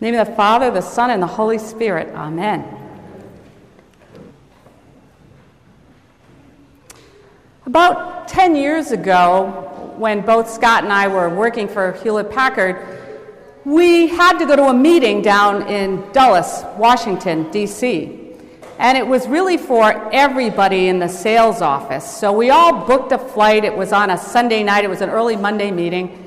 name 0.00 0.14
of 0.14 0.26
the 0.26 0.34
Father, 0.34 0.70
the 0.70 0.80
Son, 0.80 1.10
and 1.10 1.22
the 1.22 1.26
Holy 1.26 1.58
Spirit. 1.58 2.14
Amen. 2.14 2.76
About 7.66 8.26
10 8.26 8.56
years 8.56 8.90
ago, 8.90 9.92
when 9.96 10.22
both 10.22 10.50
Scott 10.50 10.82
and 10.82 10.92
I 10.92 11.06
were 11.06 11.28
working 11.28 11.68
for 11.68 11.92
Hewlett 11.92 12.30
Packard, 12.30 12.98
we 13.64 14.08
had 14.08 14.38
to 14.38 14.46
go 14.46 14.56
to 14.56 14.64
a 14.64 14.74
meeting 14.74 15.20
down 15.20 15.68
in 15.68 16.10
Dulles, 16.12 16.64
Washington, 16.78 17.50
D.C. 17.50 18.34
And 18.78 18.96
it 18.96 19.06
was 19.06 19.28
really 19.28 19.58
for 19.58 20.12
everybody 20.12 20.88
in 20.88 20.98
the 20.98 21.08
sales 21.08 21.60
office. 21.60 22.10
So 22.10 22.32
we 22.32 22.48
all 22.48 22.86
booked 22.86 23.12
a 23.12 23.18
flight. 23.18 23.64
It 23.64 23.76
was 23.76 23.92
on 23.92 24.08
a 24.08 24.16
Sunday 24.16 24.62
night, 24.62 24.84
it 24.84 24.90
was 24.90 25.02
an 25.02 25.10
early 25.10 25.36
Monday 25.36 25.70
meeting. 25.70 26.19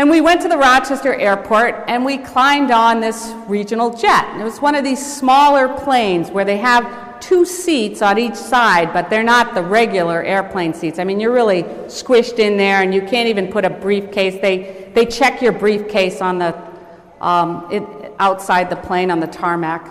And 0.00 0.08
we 0.08 0.22
went 0.22 0.40
to 0.40 0.48
the 0.48 0.56
Rochester 0.56 1.12
airport 1.12 1.84
and 1.86 2.06
we 2.06 2.16
climbed 2.16 2.70
on 2.70 3.02
this 3.02 3.34
regional 3.46 3.94
jet. 3.94 4.34
It 4.40 4.42
was 4.42 4.58
one 4.58 4.74
of 4.74 4.82
these 4.82 4.98
smaller 4.98 5.68
planes 5.68 6.30
where 6.30 6.46
they 6.46 6.56
have 6.56 7.20
two 7.20 7.44
seats 7.44 8.00
on 8.00 8.18
each 8.18 8.34
side, 8.34 8.94
but 8.94 9.10
they're 9.10 9.22
not 9.22 9.52
the 9.52 9.62
regular 9.62 10.22
airplane 10.22 10.72
seats. 10.72 10.98
I 10.98 11.04
mean, 11.04 11.20
you're 11.20 11.34
really 11.34 11.64
squished 11.64 12.38
in 12.38 12.56
there 12.56 12.80
and 12.80 12.94
you 12.94 13.02
can't 13.02 13.28
even 13.28 13.48
put 13.48 13.66
a 13.66 13.68
briefcase. 13.68 14.40
They, 14.40 14.90
they 14.94 15.04
check 15.04 15.42
your 15.42 15.52
briefcase 15.52 16.22
on 16.22 16.38
the, 16.38 16.58
um, 17.20 17.68
it, 17.70 17.82
outside 18.18 18.70
the 18.70 18.76
plane 18.76 19.10
on 19.10 19.20
the 19.20 19.26
tarmac. 19.26 19.86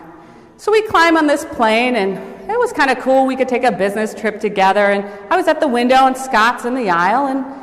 So 0.58 0.72
we 0.72 0.82
climb 0.88 1.18
on 1.18 1.28
this 1.28 1.46
plane 1.46 1.96
and 1.98 2.18
it 2.50 2.58
was 2.58 2.74
kind 2.74 2.90
of 2.90 2.98
cool. 2.98 3.28
We 3.28 3.36
could 3.36 3.48
take 3.48 3.64
a 3.64 3.72
business 3.72 4.16
trip 4.16 4.40
together. 4.40 4.86
And 4.86 5.06
I 5.32 5.38
was 5.38 5.48
at 5.48 5.60
the 5.60 5.68
window 5.68 6.08
and 6.08 6.18
Scott's 6.18 6.66
in 6.66 6.74
the 6.74 6.90
aisle 6.90 7.28
and 7.28 7.59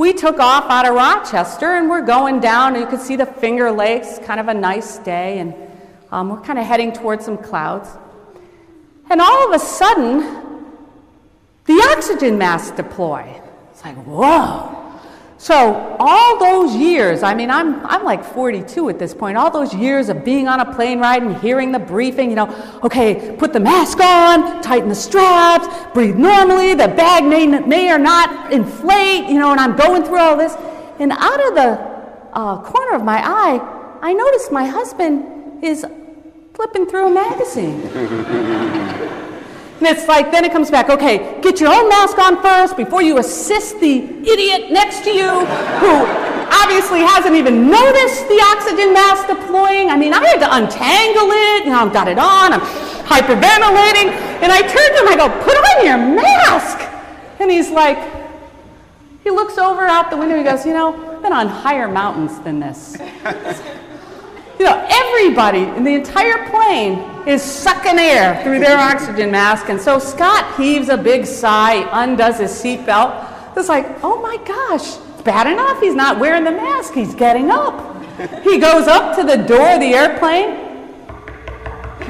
we 0.00 0.14
took 0.14 0.38
off 0.38 0.64
out 0.70 0.88
of 0.88 0.94
Rochester 0.94 1.74
and 1.74 1.90
we're 1.90 2.00
going 2.00 2.40
down. 2.40 2.74
And 2.74 2.82
you 2.82 2.88
could 2.88 3.02
see 3.02 3.16
the 3.16 3.26
Finger 3.26 3.70
Lakes, 3.70 4.18
kind 4.20 4.40
of 4.40 4.48
a 4.48 4.54
nice 4.54 4.96
day, 4.96 5.40
and 5.40 5.54
um, 6.10 6.30
we're 6.30 6.40
kind 6.40 6.58
of 6.58 6.64
heading 6.64 6.90
towards 6.90 7.26
some 7.26 7.36
clouds. 7.36 7.90
And 9.10 9.20
all 9.20 9.46
of 9.46 9.60
a 9.60 9.62
sudden, 9.62 10.20
the 11.66 11.74
oxygen 11.94 12.38
masks 12.38 12.74
deploy. 12.74 13.42
It's 13.72 13.84
like, 13.84 13.96
whoa. 14.06 14.79
So, 15.40 15.96
all 15.98 16.38
those 16.38 16.76
years, 16.76 17.22
I 17.22 17.32
mean, 17.32 17.50
I'm, 17.50 17.80
I'm 17.86 18.04
like 18.04 18.22
42 18.22 18.90
at 18.90 18.98
this 18.98 19.14
point, 19.14 19.38
all 19.38 19.50
those 19.50 19.72
years 19.72 20.10
of 20.10 20.22
being 20.22 20.48
on 20.48 20.60
a 20.60 20.74
plane 20.74 20.98
ride 21.00 21.22
and 21.22 21.34
hearing 21.38 21.72
the 21.72 21.78
briefing, 21.78 22.28
you 22.28 22.36
know, 22.36 22.80
okay, 22.84 23.34
put 23.38 23.54
the 23.54 23.58
mask 23.58 24.00
on, 24.00 24.60
tighten 24.60 24.90
the 24.90 24.94
straps, 24.94 25.66
breathe 25.94 26.16
normally, 26.16 26.74
the 26.74 26.88
bag 26.88 27.24
may, 27.24 27.46
may 27.46 27.90
or 27.90 27.98
not 27.98 28.52
inflate, 28.52 29.30
you 29.30 29.38
know, 29.38 29.50
and 29.50 29.58
I'm 29.58 29.76
going 29.76 30.04
through 30.04 30.18
all 30.18 30.36
this. 30.36 30.52
And 30.98 31.10
out 31.10 31.48
of 31.48 31.54
the 31.54 31.70
uh, 32.34 32.60
corner 32.60 32.94
of 32.94 33.02
my 33.02 33.26
eye, 33.26 33.98
I 34.02 34.12
noticed 34.12 34.52
my 34.52 34.66
husband 34.66 35.64
is 35.64 35.86
flipping 36.52 36.84
through 36.84 37.06
a 37.06 37.14
magazine. 37.14 37.80
And 39.80 39.88
it's 39.88 40.06
like, 40.06 40.30
then 40.30 40.44
it 40.44 40.52
comes 40.52 40.70
back, 40.70 40.90
okay, 40.90 41.40
get 41.40 41.58
your 41.58 41.72
own 41.72 41.88
mask 41.88 42.18
on 42.18 42.42
first 42.42 42.76
before 42.76 43.00
you 43.00 43.16
assist 43.16 43.80
the 43.80 44.04
idiot 44.04 44.70
next 44.70 45.04
to 45.04 45.10
you 45.10 45.24
who 45.80 46.04
obviously 46.52 47.00
hasn't 47.00 47.34
even 47.34 47.70
noticed 47.70 48.28
the 48.28 48.44
oxygen 48.52 48.92
mask 48.92 49.26
deploying. 49.26 49.88
I 49.88 49.96
mean, 49.96 50.12
I 50.12 50.20
had 50.20 50.38
to 50.40 50.54
untangle 50.54 51.30
it, 51.32 51.64
you 51.64 51.72
know, 51.72 51.80
I've 51.80 51.94
got 51.94 52.08
it 52.08 52.18
on, 52.18 52.52
I'm 52.52 52.60
hyperventilating. 53.08 54.12
And 54.44 54.52
I 54.52 54.60
turned 54.60 54.92
to 54.96 55.00
him, 55.00 55.08
I 55.08 55.16
go, 55.16 55.28
put 55.44 55.56
on 55.56 55.86
your 55.86 55.96
mask. 55.96 56.78
And 57.40 57.50
he's 57.50 57.70
like, 57.70 57.96
he 59.24 59.30
looks 59.30 59.56
over 59.56 59.86
out 59.86 60.10
the 60.10 60.18
window, 60.18 60.36
he 60.36 60.44
goes, 60.44 60.66
you 60.66 60.74
know, 60.74 60.92
I've 61.16 61.22
been 61.22 61.32
on 61.32 61.48
higher 61.48 61.88
mountains 61.88 62.38
than 62.40 62.60
this. 62.60 62.98
You 64.60 64.66
know, 64.66 64.86
everybody 64.90 65.60
in 65.60 65.84
the 65.84 65.94
entire 65.94 66.50
plane 66.50 66.98
is 67.26 67.42
sucking 67.42 67.98
air 67.98 68.42
through 68.42 68.58
their 68.58 68.76
oxygen 68.76 69.30
mask. 69.30 69.70
And 69.70 69.80
so 69.80 69.98
Scott 69.98 70.54
heaves 70.60 70.90
a 70.90 70.98
big 70.98 71.24
sigh, 71.24 71.88
undoes 71.92 72.40
his 72.40 72.50
seatbelt. 72.50 73.56
It's 73.56 73.70
like, 73.70 73.86
oh 74.04 74.20
my 74.20 74.36
gosh, 74.44 74.98
it's 75.14 75.22
bad 75.22 75.46
enough 75.46 75.80
he's 75.80 75.94
not 75.94 76.20
wearing 76.20 76.44
the 76.44 76.50
mask. 76.50 76.92
He's 76.92 77.14
getting 77.14 77.50
up. 77.50 78.04
He 78.42 78.58
goes 78.58 78.86
up 78.86 79.16
to 79.16 79.24
the 79.24 79.38
door 79.38 79.66
of 79.66 79.80
the 79.80 79.94
airplane, 79.94 80.50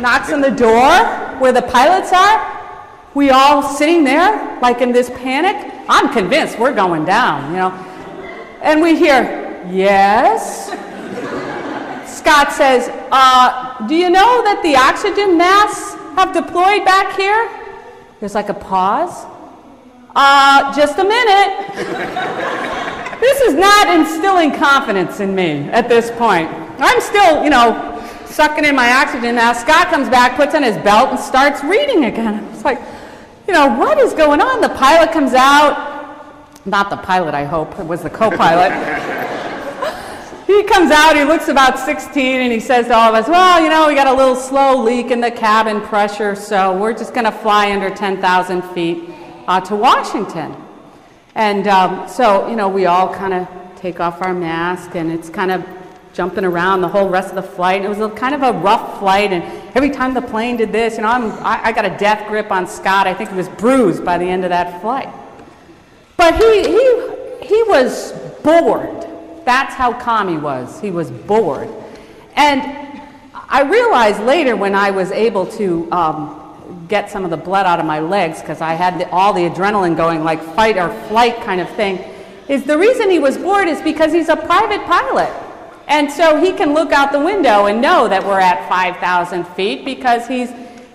knocks 0.01 0.33
on 0.33 0.41
the 0.41 0.51
door 0.51 0.91
where 1.39 1.53
the 1.53 1.63
pilots 1.63 2.13
are. 2.13 3.15
We 3.15 3.31
all 3.31 3.63
sitting 3.63 4.03
there, 4.03 4.59
like 4.61 4.81
in 4.81 4.91
this 4.91 5.09
panic. 5.11 5.73
I'm 5.89 6.13
convinced 6.13 6.59
we're 6.59 6.75
going 6.75 7.05
down, 7.05 7.53
you 7.53 7.59
know. 7.59 7.71
And 8.61 8.83
we 8.83 8.99
hear, 8.99 9.65
yes. 9.71 10.80
Scott 12.21 12.53
says, 12.53 12.91
uh, 13.11 13.87
Do 13.87 13.95
you 13.95 14.11
know 14.11 14.45
that 14.45 14.61
the 14.63 14.77
oxygen 14.77 15.39
masks 15.39 15.95
have 16.17 16.35
deployed 16.35 16.85
back 16.85 17.17
here? 17.17 17.49
There's 18.21 18.35
like 18.35 18.51
a 18.51 18.55
pause. 18.55 19.25
Uh, 20.15 20.75
just 20.77 20.99
a 20.99 21.05
minute. 21.05 21.75
this 23.21 23.41
is 23.41 23.55
not 23.55 23.89
instilling 23.97 24.53
confidence 24.53 25.21
in 25.21 25.35
me 25.35 25.71
at 25.71 25.89
this 25.89 26.11
point. 26.11 26.51
I'm 26.79 27.01
still, 27.01 27.43
you 27.43 27.49
know, 27.49 28.05
sucking 28.27 28.67
in 28.67 28.77
my 28.77 28.93
oxygen 28.93 29.37
now. 29.37 29.55
Scott 29.55 29.89
comes 29.89 30.11
back, 30.11 30.37
puts 30.37 30.55
on 30.55 30.63
his 30.63 30.77
belt, 30.79 31.09
and 31.09 31.19
starts 31.19 31.65
reading 31.65 32.05
again. 32.05 32.45
It's 32.53 32.67
like, 32.67 32.81
you 33.49 33.55
know, 33.55 33.79
what 33.79 33.97
is 33.97 34.13
going 34.13 34.43
on? 34.43 34.61
The 34.61 34.69
pilot 34.69 35.11
comes 35.11 35.33
out. 35.33 35.89
Not 36.67 36.91
the 36.91 36.99
pilot, 36.99 37.35
I 37.35 37.45
hope. 37.45 37.79
It 37.79 37.87
was 37.87 38.03
the 38.03 38.11
co 38.11 38.31
pilot. 38.31 38.73
He 40.57 40.63
comes 40.65 40.91
out, 40.91 41.17
he 41.17 41.25
looks 41.25 41.49
about 41.49 41.79
16, 41.79 42.41
and 42.41 42.53
he 42.53 42.61
says 42.61 42.87
to 42.87 42.95
all 42.95 43.15
of 43.15 43.15
us, 43.15 43.29
Well, 43.29 43.61
you 43.61 43.69
know, 43.69 43.89
we 43.89 43.95
got 43.95 44.07
a 44.07 44.13
little 44.13 44.37
slow 44.37 44.83
leak 44.83 45.11
in 45.11 45.21
the 45.21 45.31
cabin 45.31 45.81
pressure, 45.83 46.35
so 46.35 46.77
we're 46.77 46.93
just 46.93 47.15
going 47.15 47.25
to 47.25 47.33
fly 47.33 47.73
under 47.73 47.91
10,000 47.91 48.63
feet 48.75 49.11
uh, 49.47 49.61
to 49.61 49.77
Washington. 49.77 50.57
And 51.35 51.69
um, 51.69 52.09
so, 52.09 52.49
you 52.49 52.57
know, 52.57 52.69
we 52.69 52.87
all 52.87 53.15
kind 53.15 53.35
of 53.35 53.49
take 53.77 54.01
off 54.01 54.23
our 54.23 54.35
mask, 54.35 54.95
and 54.95 55.13
it's 55.13 55.29
kind 55.29 55.51
of 55.51 55.67
jumping 56.13 56.45
around 56.45 56.81
the 56.81 56.89
whole 56.89 57.09
rest 57.09 57.29
of 57.29 57.37
the 57.37 57.43
flight. 57.43 57.85
It 57.85 57.89
was 57.89 58.01
a, 58.01 58.11
kind 58.11 58.35
of 58.35 58.43
a 58.43 58.53
rough 58.59 58.99
flight, 58.99 59.33
and 59.33 59.45
every 59.77 59.91
time 59.91 60.15
the 60.15 60.23
plane 60.23 60.57
did 60.57 60.73
this, 60.73 60.97
you 60.97 61.03
know, 61.03 61.09
I'm, 61.09 61.33
I, 61.45 61.67
I 61.67 61.73
got 61.73 61.85
a 61.85 61.97
death 61.97 62.27
grip 62.29 62.51
on 62.51 62.67
Scott. 62.67 63.07
I 63.07 63.15
think 63.15 63.31
he 63.31 63.37
was 63.37 63.49
bruised 63.49 64.05
by 64.05 64.19
the 64.19 64.25
end 64.25 64.45
of 64.45 64.51
that 64.51 64.81
flight. 64.81 65.09
But 66.17 66.35
he, 66.37 66.63
he, 66.63 67.47
he 67.47 67.63
was 67.65 68.13
bored 68.43 69.00
that's 69.45 69.75
how 69.75 69.99
calm 69.99 70.29
he 70.29 70.37
was. 70.37 70.81
He 70.81 70.91
was 70.91 71.11
bored. 71.11 71.69
And 72.37 72.63
I 73.35 73.63
realized 73.63 74.21
later 74.21 74.57
when 74.57 74.75
I 74.75 74.91
was 74.91 75.11
able 75.11 75.47
to 75.59 75.91
um, 75.93 76.87
get 76.89 77.11
some 77.11 77.25
of 77.25 77.31
the 77.31 77.37
blood 77.37 77.67
out 77.67 77.81
of 77.81 77.87
my 77.87 78.01
legs 78.01 78.41
because 78.41 78.61
I 78.61 78.75
had 78.75 79.01
the, 79.01 79.11
all 79.11 79.33
the 79.33 79.49
adrenaline 79.49 79.97
going, 79.97 80.25
like 80.25 80.43
fight 80.55 80.77
or 80.77 80.91
flight 81.09 81.37
kind 81.43 81.61
of 81.61 81.69
thing, 81.71 81.99
is 82.49 82.65
the 82.65 82.77
reason 82.77 83.11
he 83.11 83.19
was 83.19 83.39
bored 83.39 83.69
is 83.69 83.81
because 83.83 84.13
he's 84.13 84.29
a 84.29 84.37
private 84.37 84.85
pilot. 84.87 85.33
And 85.87 86.11
so 86.11 86.37
he 86.41 86.53
can 86.53 86.73
look 86.75 86.93
out 86.93 87.11
the 87.11 87.21
window 87.21 87.67
and 87.67 87.81
know 87.81 88.09
that 88.09 88.25
we're 88.25 88.41
at 88.41 88.69
5,000 88.69 89.45
feet 89.49 89.85
because 89.85 90.29
he's, 90.29 90.51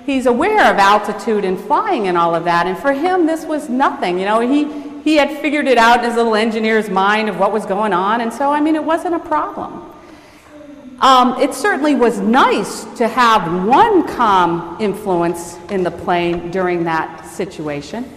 he's 0.06 0.26
aware 0.26 0.72
of 0.72 0.78
altitude 0.78 1.44
and 1.44 1.60
flying 1.60 2.08
and 2.08 2.18
all 2.18 2.34
of 2.34 2.46
that. 2.46 2.68
And 2.68 2.78
for 2.78 2.94
him, 2.94 3.26
this 3.26 3.46
was 3.46 3.68
nothing. 3.68 4.18
You 4.18 4.26
know, 4.26 4.40
he, 4.40 4.85
he 5.06 5.18
had 5.18 5.40
figured 5.40 5.68
it 5.68 5.78
out 5.78 6.00
in 6.00 6.06
his 6.06 6.16
little 6.16 6.34
engineer's 6.34 6.90
mind 6.90 7.30
of 7.30 7.38
what 7.38 7.54
was 7.54 7.64
going 7.68 7.94
on, 7.94 8.22
and 8.22 8.34
so, 8.34 8.52
I 8.52 8.60
mean, 8.60 8.76
it 8.76 8.84
wasn't 8.84 9.14
a 9.14 9.20
problem. 9.20 9.94
Um, 11.00 11.40
it 11.40 11.54
certainly 11.54 11.94
was 11.94 12.20
nice 12.20 12.86
to 12.96 13.08
have 13.08 13.68
one 13.68 14.08
calm 14.08 14.78
influence 14.82 15.58
in 15.70 15.84
the 15.84 15.92
plane 15.92 16.50
during 16.50 16.86
that 16.86 17.28
situation. 17.28 18.12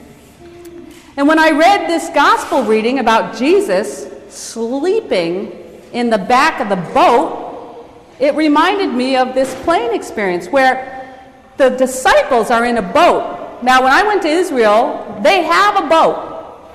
And 1.19 1.29
when 1.29 1.39
I 1.39 1.51
read 1.51 1.91
this 1.91 2.09
gospel 2.09 2.63
reading 2.63 3.01
about 3.01 3.37
Jesus 3.37 4.11
sleeping 4.31 5.53
in 5.93 6.09
the 6.09 6.17
back 6.17 6.59
of 6.59 6.71
the 6.71 6.93
boat, 6.95 7.91
it 8.19 8.35
reminded 8.35 8.95
me 8.95 9.17
of 9.17 9.35
this 9.35 9.55
plane 9.63 9.93
experience 9.95 10.49
where 10.49 11.19
the 11.59 11.69
disciples 11.69 12.51
are 12.51 12.65
in 12.65 12.79
a 12.79 12.83
boat. 12.83 13.63
Now, 13.63 13.83
when 13.83 13.93
I 13.93 14.05
went 14.05 14.23
to 14.23 14.29
Israel, 14.29 15.21
they 15.23 15.43
have 15.43 15.85
a 15.85 15.89
boat. 15.89 16.28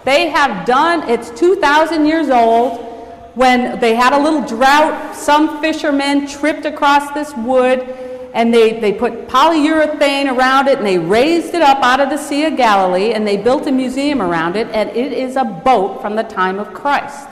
They 0.06 0.30
have 0.30 0.66
done, 0.66 1.10
it's 1.10 1.30
2,000 1.32 2.06
years 2.06 2.30
old. 2.30 2.90
When 3.36 3.80
they 3.80 3.96
had 3.96 4.14
a 4.14 4.20
little 4.20 4.42
drought, 4.42 5.16
some 5.16 5.60
fishermen 5.62 6.28
tripped 6.28 6.66
across 6.66 7.14
this 7.14 7.34
wood 7.36 7.80
and 8.34 8.52
they, 8.52 8.80
they 8.80 8.92
put 8.92 9.28
polyurethane 9.28 10.36
around 10.36 10.68
it 10.68 10.80
and 10.80 10.86
they 10.86 10.98
raised 10.98 11.54
it 11.54 11.62
up 11.62 11.78
out 11.84 12.00
of 12.00 12.10
the 12.10 12.18
Sea 12.18 12.46
of 12.46 12.58
Galilee 12.58 13.14
and 13.14 13.28
they 13.28 13.38
built 13.38 13.68
a 13.68 13.72
museum 13.72 14.22
around 14.22 14.56
it, 14.56 14.68
and 14.68 14.90
it 14.90 15.14
is 15.14 15.36
a 15.36 15.44
boat 15.44 16.02
from 16.02 16.16
the 16.16 16.24
time 16.24 16.60
of 16.60 16.74
Christ. 16.74 17.30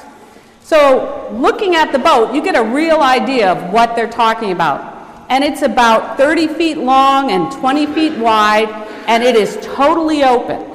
So, 0.64 1.30
looking 1.34 1.76
at 1.76 1.92
the 1.92 2.00
boat, 2.00 2.34
you 2.34 2.42
get 2.42 2.56
a 2.56 2.64
real 2.64 3.02
idea 3.02 3.52
of 3.52 3.74
what 3.74 3.96
they're 3.96 4.10
talking 4.10 4.52
about. 4.52 5.26
And 5.30 5.44
it's 5.44 5.64
about 5.64 6.18
30 6.18 6.48
feet 6.48 6.78
long 6.78 7.32
and 7.32 7.52
20 7.52 7.88
feet 7.88 8.18
wide, 8.18 8.70
and 9.08 9.24
it 9.24 9.36
is 9.36 9.58
totally 9.62 10.24
open. 10.24 10.71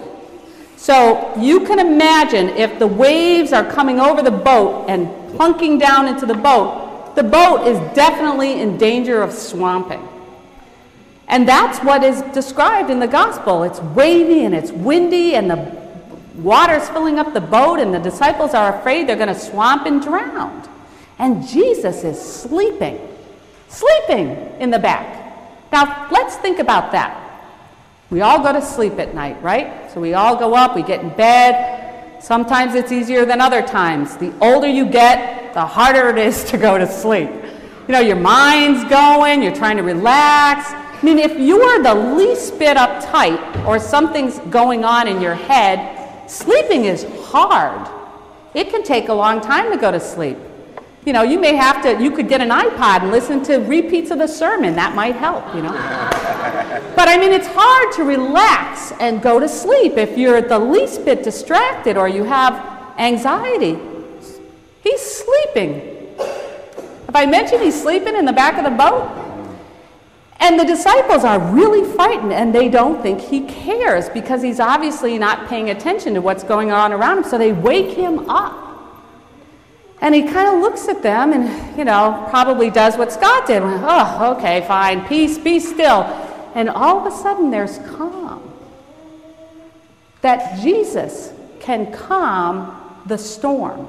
So 0.76 1.34
you 1.38 1.61
can 1.67 1.78
imagine 1.78 2.50
if 2.50 2.78
the 2.78 2.87
waves 2.87 3.52
are 3.52 3.64
coming 3.64 3.99
over 3.99 4.23
the 4.23 4.31
boat 4.31 4.87
and 4.88 5.08
plunking 5.37 5.78
down 5.78 6.06
into 6.06 6.26
the 6.26 6.34
boat, 6.34 7.14
the 7.17 7.23
boat 7.23 7.67
is 7.67 7.78
definitely 7.94 8.61
in 8.61 8.76
danger 8.76 9.23
of 9.23 9.32
swamping. 9.32 10.06
And 11.28 11.49
that's 11.49 11.78
what 11.81 12.05
is 12.05 12.20
described 12.32 12.90
in 12.90 13.00
the 13.00 13.08
gospel. 13.08 13.64
It's 13.64 13.81
wavy 13.81 14.44
and 14.44 14.55
it's 14.55 14.70
windy, 14.70 15.34
and 15.34 15.50
the 15.50 15.56
water's 16.37 16.88
filling 16.90 17.19
up 17.19 17.32
the 17.32 17.40
boat, 17.40 17.81
and 17.81 17.93
the 17.93 17.99
disciples 17.99 18.55
are 18.55 18.79
afraid 18.79 19.08
they're 19.08 19.17
going 19.17 19.29
to 19.29 19.34
swamp 19.34 19.87
and 19.87 20.00
drown. 20.00 20.69
And 21.19 21.46
Jesus 21.49 22.05
is 22.05 22.20
sleeping, 22.20 23.00
sleeping 23.69 24.31
in 24.61 24.70
the 24.70 24.79
back. 24.79 25.72
Now, 25.72 26.08
let's 26.12 26.37
think 26.37 26.58
about 26.58 26.93
that. 26.93 27.25
We 28.08 28.20
all 28.20 28.41
go 28.41 28.53
to 28.53 28.62
sleep 28.62 28.99
at 28.99 29.14
night, 29.14 29.43
right? 29.43 29.91
So 29.93 30.00
we 30.00 30.14
all 30.14 30.37
go 30.37 30.55
up, 30.55 30.76
we 30.76 30.82
get 30.82 31.00
in 31.00 31.11
bed. 31.11 32.23
Sometimes 32.23 32.75
it's 32.75 32.93
easier 32.93 33.25
than 33.25 33.41
other 33.41 33.62
times. 33.62 34.17
The 34.17 34.32
older 34.41 34.69
you 34.69 34.88
get, 34.88 35.53
the 35.55 35.67
harder 35.67 36.08
it 36.11 36.19
is 36.19 36.44
to 36.50 36.58
go 36.58 36.79
to 36.79 36.87
sleep. 36.87 37.31
You 37.88 37.93
know, 37.93 38.00
your 38.00 38.17
mind's 38.17 38.85
going, 38.85 39.43
you're 39.43 39.55
trying 39.55 39.76
to 39.76 39.82
relax. 39.82 40.73
I 40.73 41.00
mean, 41.03 41.19
if 41.19 41.38
you 41.38 41.61
are 41.61 41.82
the 41.82 41.94
least 41.94 42.58
bit 42.58 42.76
uptight 42.76 43.64
or 43.67 43.79
something's 43.79 44.38
going 44.50 44.85
on 44.85 45.08
in 45.08 45.20
your 45.20 45.35
head, 45.35 46.29
sleeping 46.29 46.85
is 46.85 47.05
hard. 47.26 47.88
It 48.55 48.70
can 48.70 48.82
take 48.82 49.08
a 49.08 49.14
long 49.14 49.41
time 49.41 49.70
to 49.73 49.76
go 49.76 49.91
to 49.91 50.00
sleep. 50.00 50.38
You 51.06 51.12
know, 51.12 51.23
you 51.23 51.38
may 51.38 51.55
have 51.55 51.82
to, 51.82 52.03
you 52.03 52.11
could 52.11 52.29
get 52.29 52.41
an 52.41 52.49
iPod 52.49 53.03
and 53.03 53.12
listen 53.12 53.41
to 53.44 53.58
repeats 53.58 54.11
of 54.11 54.19
the 54.19 54.26
sermon. 54.26 54.75
That 54.75 54.97
might 54.97 55.14
help, 55.14 55.55
you 55.55 55.62
know. 55.62 55.70
but 56.97 57.08
I 57.08 57.17
mean, 57.17 57.31
it's 57.31 57.47
hard 57.47 57.93
to 57.94 58.03
relax 58.03 58.91
and 58.99 59.23
go 59.23 59.38
to 59.38 59.49
sleep 59.49 59.93
if 59.93 60.19
you're 60.19 60.43
the 60.43 60.58
least 60.58 61.05
bit 61.05 61.23
distracted 61.23 61.97
or 61.97 62.08
you 62.08 62.25
have 62.25 62.55
anxiety. 62.99 63.79
He's 64.82 65.00
sleeping. 65.00 66.08
Have 66.19 67.14
I 67.14 67.25
mentioned 67.25 67.62
he's 67.62 67.81
sleeping 67.81 68.17
in 68.17 68.25
the 68.25 68.32
back 68.32 68.58
of 68.58 68.64
the 68.64 68.76
boat? 68.76 69.08
And 70.41 70.58
the 70.58 70.64
disciples 70.64 71.23
are 71.23 71.38
really 71.38 71.88
frightened 71.94 72.32
and 72.32 72.53
they 72.53 72.69
don't 72.69 73.00
think 73.00 73.20
he 73.20 73.43
cares 73.43 74.08
because 74.08 74.43
he's 74.43 74.58
obviously 74.58 75.20
not 75.20 75.47
paying 75.47 75.70
attention 75.70 76.14
to 76.14 76.20
what's 76.20 76.43
going 76.43 76.73
on 76.73 76.93
around 76.93 77.19
him. 77.19 77.25
So 77.25 77.38
they 77.38 77.53
wake 77.53 77.97
him 77.97 78.29
up. 78.29 78.66
And 80.06 80.14
he 80.14 80.23
kind 80.23 80.55
of 80.55 80.61
looks 80.61 80.87
at 80.87 81.03
them 81.03 81.32
and, 81.32 81.76
you 81.76 81.85
know, 81.85 82.29
probably 82.31 82.70
does 82.70 82.97
what 82.97 83.12
Scott 83.12 83.44
did. 83.49 83.61
Oh, 83.64 84.37
okay, 84.37 84.64
fine, 84.69 85.05
peace, 85.08 85.37
be 85.37 85.58
still. 85.58 86.03
And 86.55 86.70
all 86.70 87.05
of 87.05 87.12
a 87.12 87.17
sudden 87.17 87.50
there's 87.50 87.79
calm. 87.79 88.55
That 90.20 90.61
Jesus 90.61 91.32
can 91.58 91.93
calm 91.93 93.00
the 93.06 93.19
storm. 93.19 93.88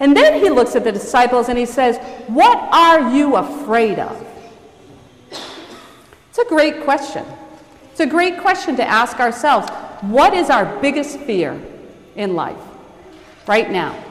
And 0.00 0.16
then 0.16 0.42
he 0.42 0.48
looks 0.48 0.76
at 0.76 0.82
the 0.82 0.92
disciples 0.92 1.50
and 1.50 1.58
he 1.58 1.66
says, 1.66 1.98
What 2.26 2.56
are 2.72 3.14
you 3.14 3.36
afraid 3.36 3.98
of? 3.98 4.26
It's 5.30 6.38
a 6.38 6.48
great 6.48 6.84
question. 6.84 7.26
It's 7.90 8.00
a 8.00 8.06
great 8.06 8.38
question 8.38 8.76
to 8.76 8.82
ask 8.82 9.20
ourselves. 9.20 9.68
What 10.00 10.32
is 10.32 10.48
our 10.48 10.80
biggest 10.80 11.18
fear 11.18 11.60
in 12.16 12.34
life 12.34 12.56
right 13.46 13.70
now? 13.70 14.02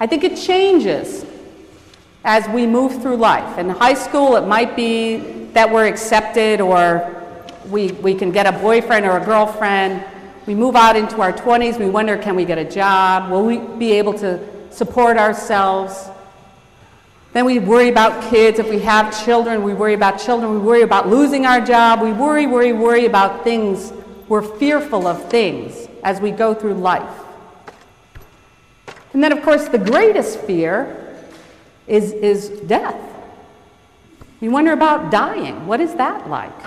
I 0.00 0.06
think 0.06 0.24
it 0.24 0.36
changes 0.36 1.24
as 2.24 2.48
we 2.48 2.66
move 2.66 3.00
through 3.00 3.16
life. 3.16 3.58
In 3.58 3.68
high 3.68 3.94
school, 3.94 4.36
it 4.36 4.46
might 4.46 4.74
be 4.74 5.18
that 5.52 5.70
we're 5.70 5.86
accepted 5.86 6.60
or 6.60 7.22
we, 7.68 7.92
we 7.92 8.14
can 8.14 8.32
get 8.32 8.46
a 8.46 8.52
boyfriend 8.52 9.06
or 9.06 9.18
a 9.18 9.24
girlfriend. 9.24 10.04
We 10.46 10.54
move 10.54 10.74
out 10.74 10.96
into 10.96 11.20
our 11.20 11.32
20s, 11.32 11.78
we 11.78 11.88
wonder 11.88 12.16
can 12.16 12.34
we 12.34 12.44
get 12.44 12.58
a 12.58 12.64
job? 12.64 13.30
Will 13.30 13.46
we 13.46 13.58
be 13.58 13.92
able 13.92 14.14
to 14.14 14.40
support 14.72 15.16
ourselves? 15.16 16.08
Then 17.32 17.44
we 17.46 17.58
worry 17.58 17.88
about 17.88 18.30
kids. 18.30 18.58
If 18.58 18.68
we 18.68 18.78
have 18.80 19.24
children, 19.24 19.62
we 19.62 19.74
worry 19.74 19.94
about 19.94 20.18
children. 20.18 20.52
We 20.52 20.58
worry 20.58 20.82
about 20.82 21.08
losing 21.08 21.46
our 21.46 21.60
job. 21.60 22.00
We 22.00 22.12
worry, 22.12 22.46
worry, 22.46 22.72
worry 22.72 23.06
about 23.06 23.42
things. 23.42 23.92
We're 24.28 24.42
fearful 24.42 25.06
of 25.06 25.30
things 25.30 25.88
as 26.04 26.20
we 26.20 26.30
go 26.30 26.54
through 26.54 26.74
life. 26.74 27.23
And 29.14 29.22
then, 29.22 29.32
of 29.32 29.42
course, 29.42 29.68
the 29.68 29.78
greatest 29.78 30.40
fear 30.40 31.16
is, 31.86 32.12
is 32.12 32.48
death. 32.66 33.00
You 34.40 34.50
wonder 34.50 34.72
about 34.72 35.10
dying. 35.10 35.66
What 35.66 35.80
is 35.80 35.94
that 35.94 36.28
like? 36.28 36.60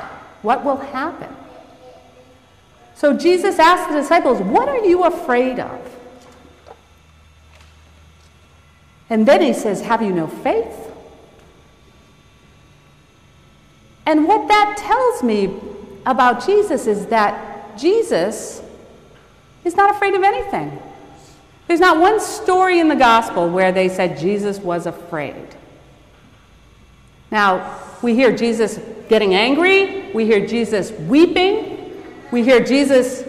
What 0.43 0.63
will 0.63 0.77
happen? 0.77 1.35
So 2.95 3.15
Jesus 3.15 3.59
asked 3.59 3.91
the 3.91 3.97
disciples, 3.97 4.39
What 4.39 4.69
are 4.69 4.83
you 4.83 5.03
afraid 5.03 5.59
of? 5.59 5.95
And 9.09 9.27
then 9.27 9.41
he 9.41 9.53
says, 9.53 9.81
Have 9.81 10.01
you 10.01 10.11
no 10.11 10.27
faith? 10.27 10.91
And 14.05 14.25
what 14.25 14.47
that 14.47 14.77
tells 14.77 15.21
me 15.21 15.53
about 16.05 16.45
Jesus 16.45 16.87
is 16.87 17.07
that 17.07 17.77
Jesus 17.77 18.61
is 19.65 19.75
not 19.75 19.91
afraid 19.91 20.13
of 20.13 20.23
anything. 20.23 20.81
There's 21.67 21.79
not 21.81 21.99
one 21.99 22.19
story 22.19 22.79
in 22.79 22.87
the 22.87 22.95
gospel 22.95 23.49
where 23.49 23.71
they 23.71 23.89
said 23.89 24.17
Jesus 24.17 24.57
was 24.59 24.85
afraid. 24.85 25.47
Now, 27.29 27.81
we 28.01 28.15
hear 28.15 28.35
Jesus 28.35 28.79
getting 29.09 29.33
angry, 29.33 30.11
we 30.13 30.25
hear 30.25 30.45
Jesus 30.45 30.91
weeping, 30.91 31.93
we 32.31 32.43
hear 32.43 32.63
Jesus 32.63 33.23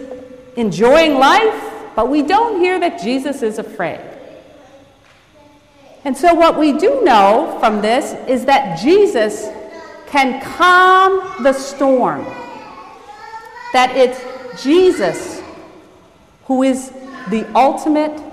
enjoying 0.55 1.15
life, 1.15 1.63
but 1.95 2.09
we 2.09 2.21
don't 2.21 2.61
hear 2.61 2.79
that 2.79 3.01
Jesus 3.01 3.41
is 3.41 3.59
afraid. 3.59 3.99
And 6.05 6.15
so, 6.15 6.33
what 6.33 6.57
we 6.57 6.77
do 6.77 7.01
know 7.03 7.57
from 7.59 7.81
this 7.81 8.13
is 8.29 8.45
that 8.45 8.79
Jesus 8.79 9.49
can 10.07 10.41
calm 10.41 11.43
the 11.43 11.51
storm, 11.51 12.23
that 13.73 13.95
it's 13.95 14.63
Jesus 14.63 15.41
who 16.45 16.63
is 16.63 16.91
the 17.29 17.45
ultimate 17.53 18.28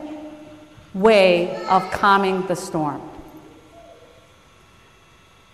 way 0.97 1.55
of 1.67 1.89
calming 1.91 2.47
the 2.47 2.57
storm. 2.57 3.03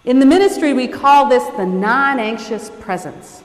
In 0.04 0.18
the 0.18 0.26
ministry, 0.26 0.72
we 0.72 0.88
call 0.88 1.28
this 1.28 1.44
the 1.56 1.66
non 1.66 2.18
anxious 2.18 2.70
presence. 2.80 3.42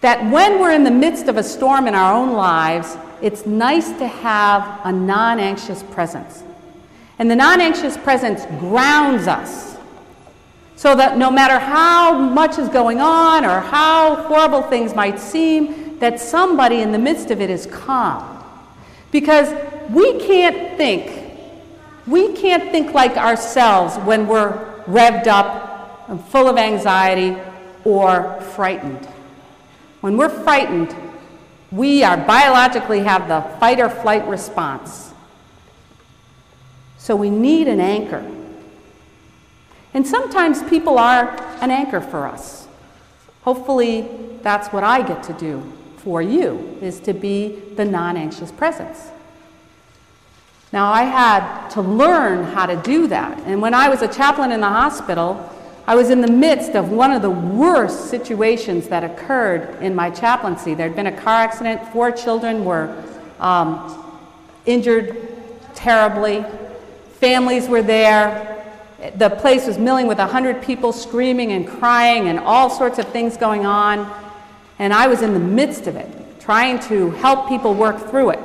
That 0.00 0.30
when 0.30 0.60
we're 0.60 0.72
in 0.72 0.84
the 0.84 0.90
midst 0.90 1.28
of 1.28 1.36
a 1.36 1.42
storm 1.42 1.86
in 1.86 1.94
our 1.94 2.12
own 2.12 2.32
lives, 2.32 2.96
it's 3.20 3.46
nice 3.46 3.90
to 3.98 4.06
have 4.06 4.80
a 4.84 4.92
non 4.92 5.38
anxious 5.38 5.82
presence. 5.82 6.42
And 7.18 7.30
the 7.30 7.36
non 7.36 7.60
anxious 7.60 7.96
presence 7.96 8.46
grounds 8.58 9.26
us 9.26 9.76
so 10.76 10.96
that 10.96 11.16
no 11.16 11.30
matter 11.30 11.60
how 11.60 12.18
much 12.18 12.58
is 12.58 12.68
going 12.68 13.00
on 13.00 13.44
or 13.44 13.60
how 13.60 14.16
horrible 14.16 14.62
things 14.62 14.96
might 14.96 15.20
seem, 15.20 15.98
that 16.00 16.18
somebody 16.18 16.80
in 16.80 16.90
the 16.90 16.98
midst 16.98 17.30
of 17.30 17.40
it 17.40 17.50
is 17.50 17.66
calm. 17.66 18.42
Because 19.12 19.54
we 19.90 20.18
can't 20.18 20.76
think 20.76 21.21
we 22.06 22.32
can't 22.34 22.70
think 22.70 22.94
like 22.94 23.16
ourselves 23.16 23.96
when 24.04 24.26
we're 24.26 24.52
revved 24.86 25.26
up 25.26 26.08
and 26.08 26.22
full 26.24 26.48
of 26.48 26.56
anxiety 26.56 27.36
or 27.84 28.40
frightened. 28.54 29.06
When 30.00 30.16
we're 30.16 30.28
frightened, 30.28 30.94
we 31.70 32.02
are 32.02 32.16
biologically 32.16 33.00
have 33.00 33.28
the 33.28 33.40
fight 33.58 33.80
or 33.80 33.88
flight 33.88 34.26
response. 34.26 35.12
So 36.98 37.16
we 37.16 37.30
need 37.30 37.68
an 37.68 37.80
anchor. 37.80 38.28
And 39.94 40.06
sometimes 40.06 40.62
people 40.64 40.98
are 40.98 41.30
an 41.60 41.70
anchor 41.70 42.00
for 42.00 42.26
us. 42.26 42.66
Hopefully, 43.42 44.08
that's 44.42 44.68
what 44.68 44.84
I 44.84 45.02
get 45.02 45.22
to 45.24 45.32
do 45.34 45.72
for 45.96 46.22
you, 46.22 46.78
is 46.80 47.00
to 47.00 47.12
be 47.12 47.60
the 47.76 47.84
non 47.84 48.16
anxious 48.16 48.50
presence. 48.50 49.10
Now, 50.72 50.90
I 50.90 51.02
had 51.02 51.68
to 51.70 51.82
learn 51.82 52.44
how 52.44 52.64
to 52.64 52.76
do 52.76 53.06
that. 53.08 53.38
And 53.40 53.60
when 53.60 53.74
I 53.74 53.90
was 53.90 54.00
a 54.00 54.08
chaplain 54.08 54.52
in 54.52 54.60
the 54.60 54.68
hospital, 54.68 55.50
I 55.86 55.94
was 55.94 56.08
in 56.08 56.22
the 56.22 56.30
midst 56.30 56.74
of 56.74 56.90
one 56.90 57.12
of 57.12 57.20
the 57.20 57.30
worst 57.30 58.08
situations 58.08 58.88
that 58.88 59.04
occurred 59.04 59.82
in 59.82 59.94
my 59.94 60.08
chaplaincy. 60.08 60.74
There 60.74 60.86
had 60.86 60.96
been 60.96 61.08
a 61.08 61.20
car 61.20 61.42
accident, 61.42 61.86
four 61.92 62.10
children 62.10 62.64
were 62.64 63.04
um, 63.38 64.16
injured 64.64 65.28
terribly, 65.74 66.44
families 67.18 67.68
were 67.68 67.82
there. 67.82 68.48
The 69.16 69.28
place 69.28 69.66
was 69.66 69.76
milling 69.76 70.06
with 70.06 70.18
100 70.18 70.62
people 70.62 70.92
screaming 70.92 71.52
and 71.52 71.68
crying 71.68 72.28
and 72.28 72.38
all 72.38 72.70
sorts 72.70 72.98
of 72.98 73.08
things 73.08 73.36
going 73.36 73.66
on. 73.66 74.10
And 74.78 74.94
I 74.94 75.06
was 75.06 75.20
in 75.20 75.34
the 75.34 75.40
midst 75.40 75.86
of 75.86 75.96
it, 75.96 76.40
trying 76.40 76.78
to 76.88 77.10
help 77.10 77.48
people 77.48 77.74
work 77.74 78.08
through 78.08 78.30
it. 78.30 78.40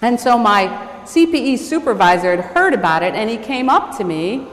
And 0.00 0.18
so 0.18 0.38
my 0.38 0.95
CPE 1.06 1.58
supervisor 1.58 2.34
had 2.34 2.44
heard 2.44 2.74
about 2.74 3.02
it 3.02 3.14
and 3.14 3.30
he 3.30 3.36
came 3.36 3.68
up 3.68 3.96
to 3.98 4.04
me 4.04 4.46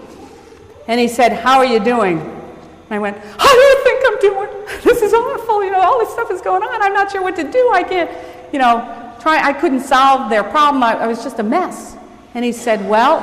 and 0.87 0.99
he 0.99 1.07
said, 1.07 1.33
How 1.33 1.57
are 1.57 1.65
you 1.65 1.79
doing? 1.79 2.19
And 2.19 2.91
I 2.91 2.99
went, 2.99 3.17
How 3.17 3.51
do 3.51 3.59
you 3.59 3.83
think 3.83 4.03
I'm 4.05 4.19
doing? 4.19 4.49
This 4.83 5.01
is 5.01 5.13
awful. 5.13 5.63
You 5.63 5.71
know, 5.71 5.81
all 5.81 5.99
this 5.99 6.11
stuff 6.11 6.29
is 6.31 6.41
going 6.41 6.61
on. 6.63 6.81
I'm 6.81 6.93
not 6.93 7.11
sure 7.11 7.21
what 7.21 7.35
to 7.37 7.43
do. 7.43 7.71
I 7.73 7.83
can't, 7.83 8.11
you 8.53 8.59
know, 8.59 9.15
try. 9.19 9.41
I 9.41 9.53
couldn't 9.53 9.81
solve 9.81 10.29
their 10.29 10.43
problem. 10.43 10.83
I, 10.83 10.95
I 10.95 11.07
was 11.07 11.23
just 11.23 11.39
a 11.39 11.43
mess. 11.43 11.95
And 12.33 12.45
he 12.45 12.51
said, 12.51 12.87
Well, 12.87 13.21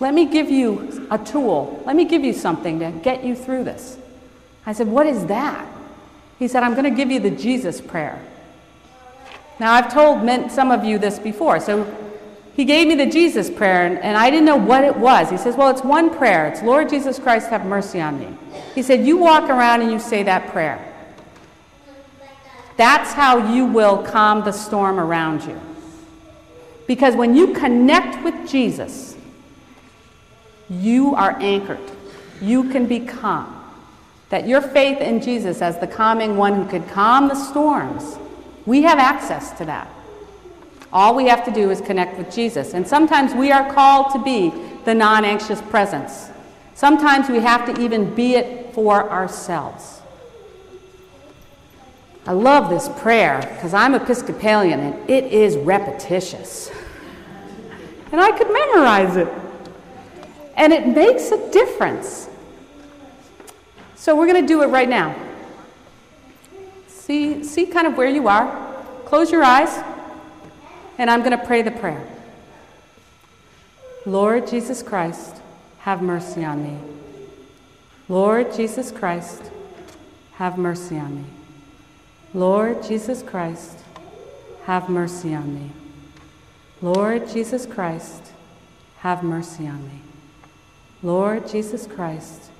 Let 0.00 0.14
me 0.14 0.26
give 0.26 0.50
you 0.50 1.06
a 1.10 1.18
tool. 1.18 1.82
Let 1.86 1.96
me 1.96 2.04
give 2.04 2.24
you 2.24 2.32
something 2.32 2.78
to 2.80 2.90
get 2.90 3.24
you 3.24 3.34
through 3.34 3.64
this. 3.64 3.98
I 4.64 4.72
said, 4.72 4.88
What 4.88 5.06
is 5.06 5.26
that? 5.26 5.66
He 6.38 6.48
said, 6.48 6.62
I'm 6.62 6.72
going 6.72 6.84
to 6.84 6.96
give 6.96 7.10
you 7.10 7.20
the 7.20 7.30
Jesus 7.30 7.80
prayer. 7.80 8.20
Now, 9.60 9.72
I've 9.74 9.92
told 9.92 10.28
some 10.50 10.72
of 10.72 10.84
you 10.84 10.98
this 10.98 11.18
before. 11.18 11.60
So 11.60 11.84
he 12.54 12.64
gave 12.66 12.86
me 12.86 12.94
the 12.94 13.06
Jesus 13.06 13.48
prayer, 13.48 13.86
and, 13.86 13.98
and 13.98 14.16
I 14.16 14.28
didn't 14.28 14.44
know 14.44 14.56
what 14.56 14.84
it 14.84 14.96
was. 14.96 15.30
He 15.30 15.38
says, 15.38 15.56
Well, 15.56 15.70
it's 15.70 15.82
one 15.82 16.14
prayer. 16.14 16.46
It's 16.48 16.62
Lord 16.62 16.88
Jesus 16.88 17.18
Christ, 17.18 17.48
have 17.48 17.64
mercy 17.64 18.00
on 18.00 18.20
me. 18.20 18.36
He 18.74 18.82
said, 18.82 19.06
You 19.06 19.16
walk 19.16 19.48
around 19.48 19.80
and 19.80 19.90
you 19.90 19.98
say 19.98 20.22
that 20.24 20.48
prayer. 20.48 20.88
That's 22.76 23.12
how 23.12 23.52
you 23.52 23.64
will 23.64 24.02
calm 24.02 24.44
the 24.44 24.52
storm 24.52 24.98
around 24.98 25.44
you. 25.44 25.58
Because 26.86 27.14
when 27.14 27.34
you 27.34 27.54
connect 27.54 28.22
with 28.24 28.48
Jesus, 28.48 29.16
you 30.68 31.14
are 31.14 31.36
anchored. 31.40 31.80
You 32.40 32.70
can 32.70 32.86
be 32.86 33.00
calm. 33.00 33.58
That 34.30 34.48
your 34.48 34.60
faith 34.60 35.00
in 35.00 35.20
Jesus 35.20 35.62
as 35.62 35.78
the 35.78 35.86
calming 35.86 36.36
one 36.36 36.54
who 36.54 36.68
could 36.68 36.88
calm 36.88 37.28
the 37.28 37.34
storms, 37.34 38.16
we 38.66 38.82
have 38.82 38.98
access 38.98 39.52
to 39.58 39.64
that. 39.66 39.88
All 40.92 41.14
we 41.14 41.26
have 41.26 41.44
to 41.46 41.50
do 41.50 41.70
is 41.70 41.80
connect 41.80 42.18
with 42.18 42.30
Jesus. 42.30 42.74
And 42.74 42.86
sometimes 42.86 43.34
we 43.34 43.50
are 43.50 43.72
called 43.72 44.12
to 44.12 44.22
be 44.22 44.52
the 44.84 44.94
non 44.94 45.24
anxious 45.24 45.62
presence. 45.62 46.30
Sometimes 46.74 47.28
we 47.28 47.38
have 47.38 47.64
to 47.72 47.80
even 47.80 48.14
be 48.14 48.34
it 48.34 48.74
for 48.74 49.08
ourselves. 49.10 50.00
I 52.26 52.32
love 52.32 52.70
this 52.70 52.88
prayer 53.00 53.40
because 53.54 53.74
I'm 53.74 53.94
Episcopalian 53.94 54.80
and 54.80 55.10
it 55.10 55.24
is 55.32 55.56
repetitious. 55.56 56.70
And 58.12 58.20
I 58.20 58.30
could 58.36 58.52
memorize 58.52 59.16
it. 59.16 59.28
And 60.56 60.72
it 60.72 60.86
makes 60.86 61.30
a 61.30 61.50
difference. 61.50 62.28
So 63.96 64.14
we're 64.16 64.26
going 64.26 64.42
to 64.42 64.46
do 64.46 64.62
it 64.62 64.66
right 64.66 64.88
now. 64.88 65.16
See, 66.88 67.42
see 67.42 67.66
kind 67.66 67.86
of 67.86 67.96
where 67.96 68.08
you 68.08 68.28
are. 68.28 68.84
Close 69.04 69.32
your 69.32 69.42
eyes, 69.42 69.82
and 70.98 71.10
I'm 71.10 71.20
going 71.20 71.38
to 71.38 71.46
pray 71.46 71.62
the 71.62 71.70
prayer. 71.70 72.06
Lord 74.04 74.48
Jesus 74.48 74.82
Christ, 74.82 75.36
have 75.78 76.02
mercy 76.02 76.44
on 76.44 76.62
me. 76.62 76.78
Lord 78.08 78.54
Jesus 78.54 78.90
Christ, 78.90 79.50
have 80.32 80.58
mercy 80.58 80.98
on 80.98 81.16
me. 81.16 81.24
Lord 82.34 82.82
Jesus 82.82 83.22
Christ, 83.22 83.78
have 84.64 84.88
mercy 84.88 85.34
on 85.34 85.54
me. 85.54 85.70
Lord 86.80 87.28
Jesus 87.28 87.64
Christ, 87.66 88.32
have 88.98 89.22
mercy 89.22 89.66
on 89.66 89.84
me. 89.84 90.00
Lord 91.02 91.48
Jesus 91.48 91.86
Christ, 91.86 92.50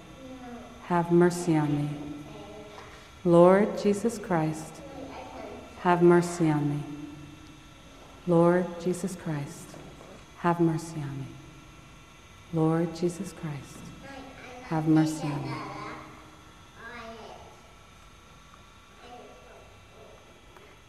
have 0.84 1.10
mercy 1.10 1.56
on 1.56 1.76
me. 1.76 1.88
Lord 3.24 3.78
Jesus 3.78 4.18
Christ, 4.18 4.80
have 5.80 6.02
mercy 6.02 6.50
on 6.50 6.68
me. 6.70 6.82
Lord 8.26 8.66
Jesus 8.80 9.16
Christ, 9.16 9.66
have 10.38 10.60
mercy 10.60 11.00
on 11.00 11.18
me. 11.18 11.26
Lord 12.54 12.94
Jesus 12.94 13.32
Christ, 13.32 13.78
have 14.64 14.86
mercy 14.86 15.26
on 15.26 15.42
me. 15.42 15.54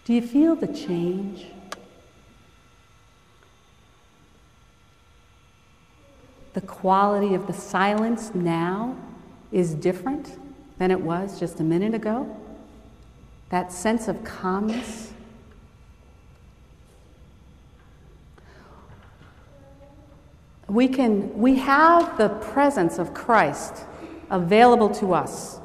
Do 0.05 0.13
you 0.13 0.21
feel 0.21 0.55
the 0.55 0.67
change? 0.67 1.45
The 6.53 6.61
quality 6.61 7.33
of 7.33 7.47
the 7.47 7.53
silence 7.53 8.35
now 8.35 8.95
is 9.51 9.73
different 9.73 10.37
than 10.77 10.91
it 10.91 10.99
was 10.99 11.39
just 11.39 11.59
a 11.59 11.63
minute 11.63 11.93
ago. 11.93 12.37
That 13.49 13.71
sense 13.71 14.07
of 14.07 14.23
calmness. 14.23 15.12
We 20.73 20.87
can 20.87 21.37
we 21.37 21.55
have 21.57 22.17
the 22.17 22.29
presence 22.29 22.97
of 22.97 23.13
Christ 23.13 23.85
available 24.31 24.89
to 24.95 25.13
us. 25.13 25.59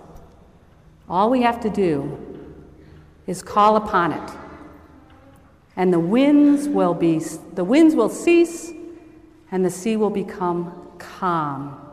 All 1.09 1.31
we 1.31 1.41
have 1.41 1.61
to 1.61 1.71
do 1.71 2.19
is 3.27 3.41
call 3.41 3.77
upon 3.77 4.13
it. 4.13 4.31
And 5.77 5.95
the 5.95 5.99
winds 5.99 6.69
will 6.69 6.93
be 6.93 7.21
the 7.55 7.65
winds 7.65 7.95
will 7.95 8.11
cease 8.11 8.71
and 9.51 9.65
the 9.65 9.71
sea 9.71 9.97
will 9.97 10.11
become 10.11 10.75
calm. 10.99 11.88